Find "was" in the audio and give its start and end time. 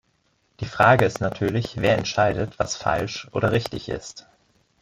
2.57-2.75